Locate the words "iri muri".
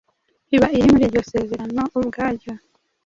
0.77-1.03